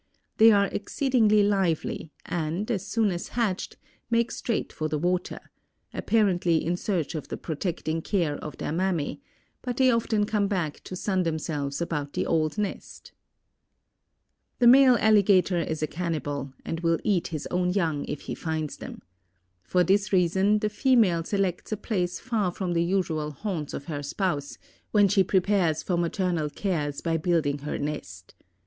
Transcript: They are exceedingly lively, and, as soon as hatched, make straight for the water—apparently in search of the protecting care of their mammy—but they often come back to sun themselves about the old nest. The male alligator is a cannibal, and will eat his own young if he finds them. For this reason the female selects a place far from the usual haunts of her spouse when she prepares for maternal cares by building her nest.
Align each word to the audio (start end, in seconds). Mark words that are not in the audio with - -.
They 0.37 0.51
are 0.51 0.65
exceedingly 0.65 1.43
lively, 1.43 2.11
and, 2.25 2.71
as 2.71 2.87
soon 2.87 3.11
as 3.11 3.27
hatched, 3.37 3.77
make 4.09 4.31
straight 4.31 4.73
for 4.73 4.87
the 4.89 4.97
water—apparently 4.97 6.65
in 6.65 6.75
search 6.75 7.13
of 7.13 7.27
the 7.27 7.37
protecting 7.37 8.01
care 8.01 8.35
of 8.37 8.57
their 8.57 8.71
mammy—but 8.71 9.77
they 9.77 9.91
often 9.91 10.25
come 10.25 10.47
back 10.47 10.83
to 10.85 10.95
sun 10.95 11.21
themselves 11.21 11.83
about 11.83 12.13
the 12.13 12.25
old 12.25 12.57
nest. 12.57 13.11
The 14.57 14.65
male 14.65 14.97
alligator 14.99 15.59
is 15.59 15.83
a 15.83 15.87
cannibal, 15.87 16.51
and 16.65 16.79
will 16.79 16.97
eat 17.03 17.27
his 17.27 17.47
own 17.51 17.69
young 17.69 18.03
if 18.05 18.21
he 18.21 18.33
finds 18.33 18.77
them. 18.77 19.03
For 19.61 19.83
this 19.83 20.11
reason 20.11 20.57
the 20.57 20.69
female 20.69 21.23
selects 21.25 21.71
a 21.71 21.77
place 21.77 22.17
far 22.19 22.51
from 22.51 22.73
the 22.73 22.83
usual 22.83 23.29
haunts 23.29 23.71
of 23.75 23.85
her 23.85 24.01
spouse 24.01 24.57
when 24.89 25.07
she 25.07 25.23
prepares 25.23 25.83
for 25.83 25.95
maternal 25.95 26.49
cares 26.49 27.01
by 27.01 27.17
building 27.17 27.59
her 27.59 27.77
nest. 27.77 28.33